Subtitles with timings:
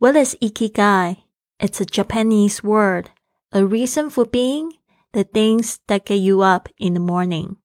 [0.00, 1.18] What is ikigai?
[1.58, 3.10] It's a Japanese word,
[3.52, 4.72] a reason for being,
[5.12, 7.56] the things that get you up in the morning.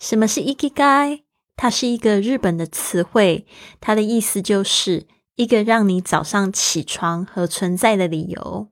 [0.00, 1.24] 什么是 ikigai？
[1.56, 3.44] 它是一个日本的词汇，
[3.82, 8.68] 它的意思就是一个让你早上起床和存在的理由。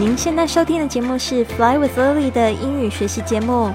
[0.00, 3.74] 您现在收听的节目是 Fly with Lily 的英语学习节目。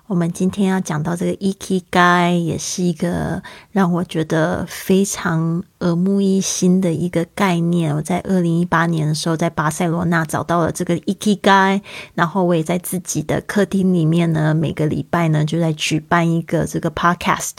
[0.11, 5.63] 我们今天要讲到这个 e k i g a i 也是一个让我觉得非常。
[5.81, 7.95] 耳目一新的一个概念。
[7.95, 11.81] 我在二零一八年的时候，在巴塞罗那找到了这个 ikigai，
[12.15, 17.53] 然后我也在自己的客厅里面呢，每个礼拜呢就在举办一个这个 podcast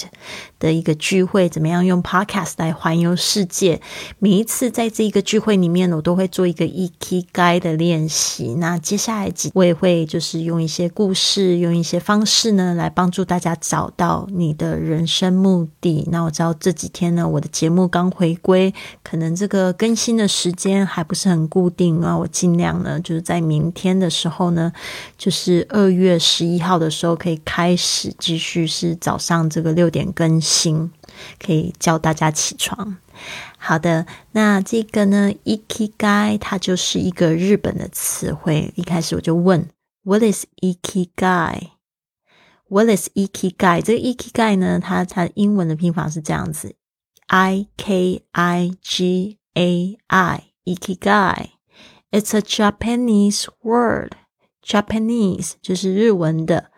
[0.61, 3.81] 的一个聚会，怎么样用 podcast 来环游世界？
[4.21, 8.55] 每一次在这一个聚会里面，我都会做一个 ikigai 的练习。
[8.55, 16.07] 那接下来几，我也会就是用一些故事，用一些方式呢，来帮助大家找到你的人生目的。
[16.13, 18.12] 那我知道这几天呢，我的节目刚。
[18.15, 24.73] 回归可能这个更新的时间还不是很固定啊，我尽量呢就是在明天的时候呢，
[25.17, 30.91] 就是二月十一号的时候可以开始继续是早上这个六点更新，
[31.45, 32.97] 可以叫大家起床。
[33.59, 38.73] 好的，那这个呢，ikigai 它就是一个日本的词汇。
[38.75, 39.69] 一开始我就问
[40.03, 43.83] ，What is ikigai？What is ikigai？
[43.83, 46.75] 这个 ikigai 呢，它它英文的拼法是这样子。
[47.35, 51.53] I K I G A I ikigai.
[52.11, 54.11] It's a Japanese word.
[54.63, 56.71] Japanese 就是日文的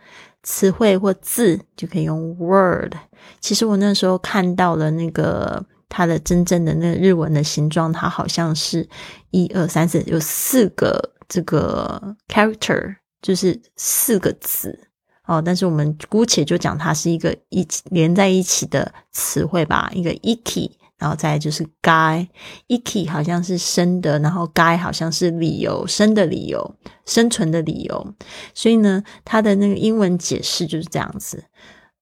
[0.44, 2.94] 词汇或字，就可以用 word。
[3.40, 8.88] 其实我那时候看到了那个它的真正的那个日文的形状，它好像是
[9.32, 14.88] 一二三四，有四个这个 character，就是四个字。
[15.26, 26.76] 哦，但是我们姑且就讲它是一个一连在一起的词汇吧，一个 iki，然后再就是 guy，iki 好像是生的，然后 guy 好像是理由，生的理由，
[27.06, 28.14] 生存的理由，
[28.52, 31.44] 所以呢，它的那个英文解释就是这样子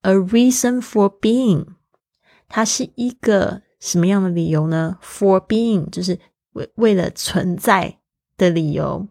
[0.01, 1.67] ，a reason for being，
[2.49, 6.19] 它是一个什么样的理由呢？for being 就是
[6.55, 7.99] 为为了存在
[8.37, 9.07] 的理由，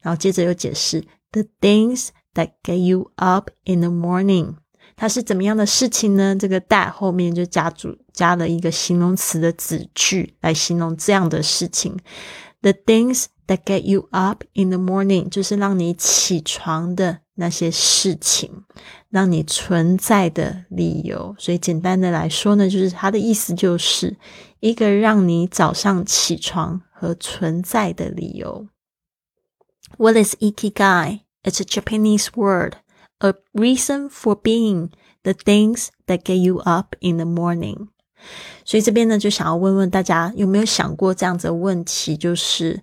[0.00, 2.08] 然后接着又解释 the things。
[2.34, 4.54] That get you up in the morning，
[4.94, 6.36] 它是怎么样的事情呢？
[6.36, 11.98] 这个 that 后面就加主加了一个形容词的子句来形容这样的事情。
[12.62, 18.62] The things that get you up in the morning，就是让你起床的那些事情，
[19.08, 21.34] 让你存在的理由。
[21.36, 24.16] 所以简单的来说呢，就是它的意思就是
[24.60, 28.68] 一个让你早上起床和存在的理由。
[29.96, 30.36] What is
[31.43, 32.77] ikigai？It's a Japanese word,
[33.19, 34.89] a reason for being
[35.23, 37.89] the things that get you up in the morning.
[38.63, 42.17] 所以这边呢，就想要问问大家，有没有想过这样子的问题？
[42.17, 42.81] 就是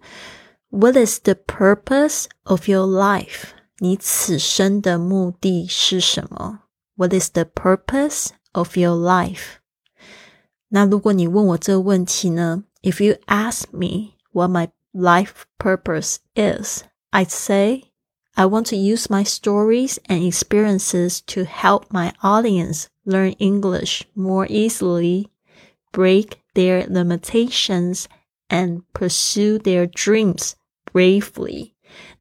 [0.71, 3.50] What is the purpose of your life？
[3.78, 6.61] 你此生的目的是什么？
[6.95, 9.56] What is the purpose of your life？
[10.69, 12.65] 那如果你问我这个问题呢？
[12.83, 17.93] If you ask me what my life purpose is, I'd say
[18.37, 24.47] I want to use my stories and experiences to help my audience learn English more
[24.49, 25.27] easily,
[25.93, 28.06] break their limitations,
[28.49, 30.53] and pursue their dreams
[30.93, 31.73] bravely.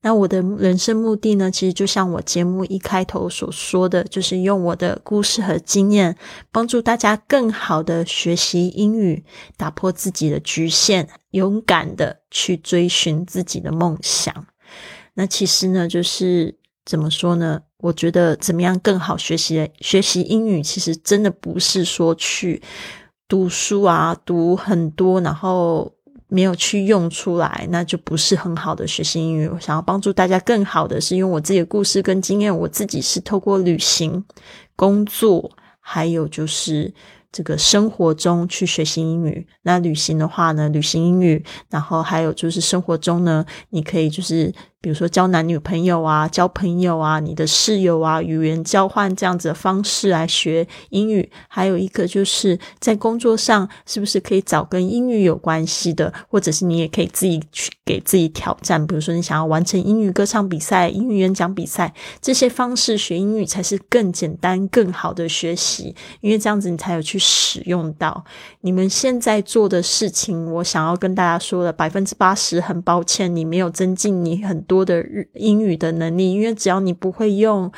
[0.02, 1.50] 那我的人生目的呢？
[1.50, 6.18] 其实就像我节目一开头所说的，就是用我的故事和经验，
[6.52, 9.24] 帮助大家更好的学习英语，
[9.56, 14.46] 打破自己的局限，勇敢的去追寻自己的梦想。
[15.19, 16.55] 那其实呢，就是
[16.85, 17.61] 怎么说呢？
[17.79, 22.63] 我觉得怎么样更好学习学习英语，其实真的不是说去
[23.27, 25.93] 读书啊，读很多，然后
[26.29, 29.49] 没有去用出来，那就不是很好的学习英语。
[29.49, 34.25] 我想要帮助大家更好的是用我自己的故事跟经验，我自己是透过旅行、
[34.75, 36.93] 工作，还有就是。
[37.33, 44.51] 这个生活中去学习英语，那旅行的话呢，旅行英语，然后还有就是生活中呢，你可以就是
[44.87, 51.29] 比如说交男女朋友啊、交朋友啊、你的室友啊、语言交换这样子的方式来学英语。
[51.49, 68.25] 还有一个就是在工作上，是不是可以找跟英语有关系的，或者是你也可以自己去给自己挑战，比如说你想要完成英语歌唱比赛、英语演讲比赛，这些方式学英语才是更简单、更好的学习，因为这样子你才有去使用到。
[68.61, 75.03] 你们现在做的事情，我想要跟大家说的百分之八十，很抱歉，你没有增进你很多多的
[75.35, 77.73] 英语的能力，因为只要你不会用，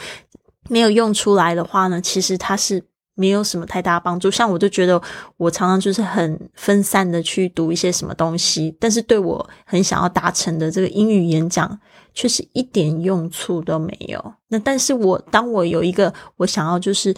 [0.69, 2.83] 没有用出来的话呢，其实它是
[3.15, 4.29] 没有什么太大帮助。
[4.29, 5.01] 像我就觉得，
[5.37, 11.79] 我常常就是很分散的去读一些什么东西，但是对我很想要达成的这个英语演讲，
[12.13, 14.35] 却是一点用处都没有。
[14.49, 17.15] 那但是我当我有一个我想要就是。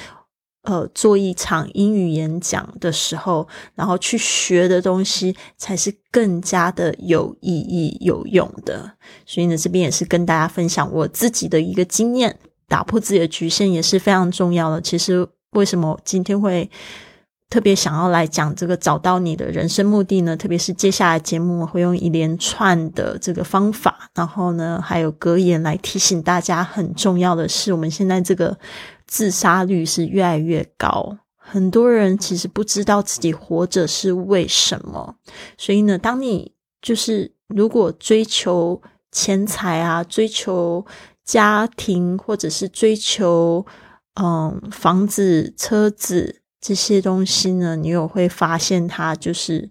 [0.63, 8.93] 呃，做一场英语演讲的时候，然后去学的东西才是更加的有意义、有用的。
[9.25, 14.83] 所以呢，这边也是跟大家分享我自己的一个经验，打破自己的局限也是非常重要的。
[14.83, 16.71] 其实，为什么今天会
[17.49, 20.37] 特别想要来讲这个找到你的人生目的呢？
[20.37, 28.59] 特别是接下来节目会用一连串的这个方法，然后呢，还有格言来提醒大家，很重要的是，我们现在这个。
[29.11, 35.17] 自杀率是越来越高，很多人其实不知道自己活着是为什么。
[35.59, 38.81] 所以呢，当你就是如果追求
[39.11, 40.87] 钱财啊，追求
[41.25, 43.67] 家庭，或者是追求
[44.15, 49.69] 嗯房子、车子这些东西呢，你有会发现它就是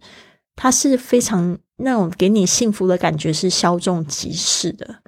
[0.57, 5.01] 它是非常那种给你幸福的感觉是稍纵即逝的，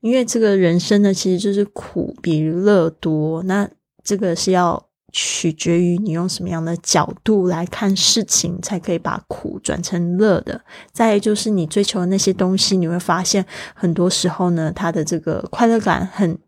[0.00, 3.42] 因为这个人生呢，其实就是苦比乐多。
[3.44, 3.66] 那
[4.08, 4.82] 这个是要
[5.12, 10.62] 取决于你用什么样的角度来看事情，才可以把苦转成乐的。
[10.90, 13.44] 再就是你追求的那些东西，你会发现
[13.74, 16.38] 很多时候呢，它的这个快乐感很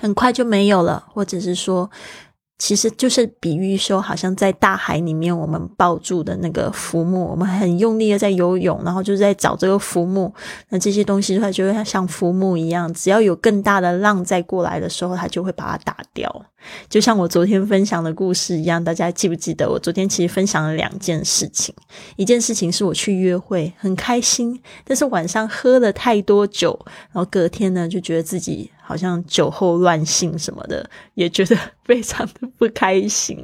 [0.00, 1.90] 很快就没有了，或者是说。
[2.58, 10.32] 其实就是比喻说，好像在大海里面，我们抱住的那个浮木，我们很用力的在游泳，然后就在找这个浮木。
[10.70, 16.46] 那这些东西它就会像浮木一样，只要有更大的浪再过来的时候，它就会把它打掉。
[16.88, 19.68] 就像我昨天分享的故事一样，大家记不记得？
[19.68, 21.74] 我昨天其实分享了两件事情，
[22.16, 26.78] 一件事情是我去约会，很开心，但是晚上喝了太多酒，
[27.12, 28.70] 然后隔天呢就觉得自己。
[28.86, 33.36] 好像酒后乱性什么的，也觉得非常的不开心。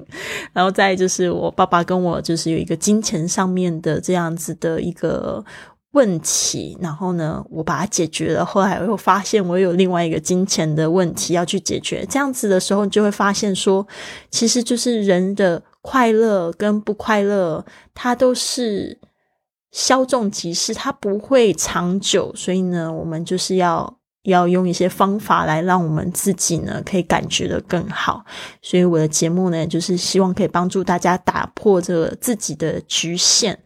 [0.52, 5.44] 然后再就是我爸爸跟我就是有一个金钱上面的这样子的一个
[5.90, 8.44] 问题，然后呢，我把它解决了。
[8.44, 12.06] 后来又发现我有另外一个金钱的问题要去解决。
[12.08, 13.84] 这样子的时候，你就会发现说，
[14.30, 18.96] 其实就是人的快乐跟不快乐，它都是
[19.72, 22.32] 稍纵即逝，它不会长久。
[22.36, 23.98] 所以呢，我们就是要。
[24.24, 28.24] 要用一些方法来让我们自己呢，可以感觉的更好。
[28.60, 33.56] 所以我的节目呢，就是希望可以帮助大家打破这个自己的局限，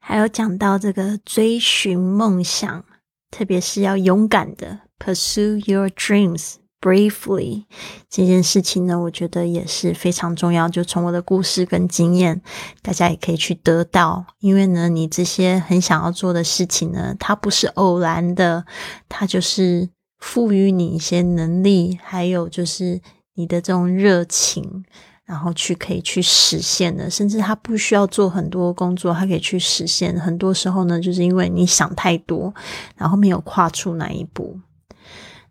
[0.00, 2.84] 还有讲到这个追寻梦想，
[3.30, 7.64] 特别是要勇敢的 pursue your dreams bravely
[8.08, 10.66] 这件事情呢，我觉得也是非常重要。
[10.70, 12.40] 就从我的故事跟经验，
[12.80, 14.24] 大家也可以去得到。
[14.38, 18.64] 因为呢，你这些很想要做的事情呢，它不是偶然的，
[19.06, 19.90] 它就是。
[20.18, 23.00] 赋予你一些能力，还有就是
[23.34, 24.84] 你的这种热情，
[25.24, 30.18] 然后去可以去实现的，甚至他不需要做很多工作，他可以去实现。
[30.18, 32.52] 很多时候呢，就是因为你想太多，
[32.96, 34.58] 然后没有跨出那一步。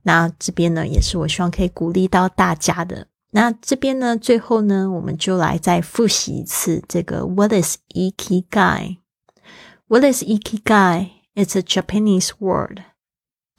[0.04, 3.08] 那这边呢，也是我希望可以鼓励到大家的。
[3.32, 12.84] 那这边呢，最后呢，我们就来再复习一次这个 What is ikigai？What is ikigai？It's a Japanese word.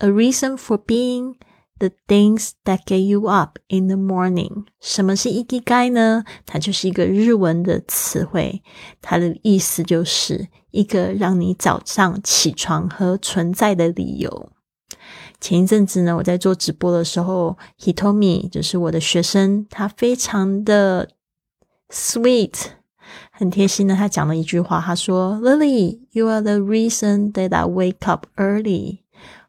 [0.01, 1.35] A reason for being
[1.81, 4.67] the things that get you up in the morning。
[4.81, 6.25] 什么是 ikigai 呢？
[6.47, 8.63] 它就是一个日文的词汇，
[9.03, 14.51] 它的意思就是一个让你早上起床和存在的理由。
[15.41, 21.11] 前一阵子呢，我在做直播的时候，Hitomi 就是我的学生，他非常的
[21.91, 22.55] sweet，
[23.33, 28.99] 很贴心的，他讲了一句话，他说：“Lily, you are the reason that I wake up early。”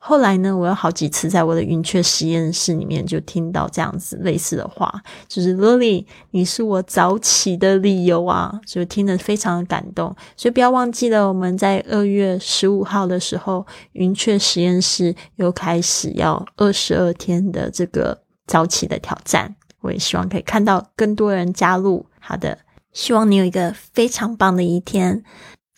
[0.01, 4.89] 后来呢，我有好几次在我的云雀实验室里面就听到这样子类似的话，
[5.27, 10.15] 就是 Lily，你是我早起的理由啊，就听得非常的感动。
[10.37, 19.53] 所以不要忘记了，我们在二月十五号的时候，云雀实验室又开始要二十二天的这个早起的挑战。
[19.81, 22.05] 我也希望可以看到更多人加入。
[22.19, 22.57] 好的，
[22.93, 25.23] 希望你有一个非常棒的一天。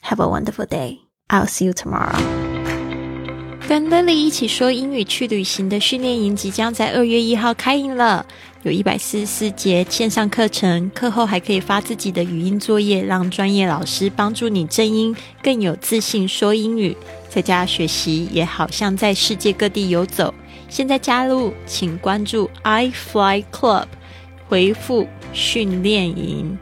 [0.03, 0.99] Have a wonderful day.
[1.27, 2.50] I'll see you tomorrow.
[3.67, 8.25] 跟 Lily 一起说英语去旅行的训练营即将在二月一号开营了，
[8.63, 16.97] 有一百四十四节线上课程，课后还可以发自己的语音作业，让专业老师帮助你正音，更有自信说英语。
[17.29, 20.33] 在家学习也好像在世界各地游走。
[20.67, 23.85] 现在加入，请关注 i Fly Club，
[24.49, 26.57] 回复训练营。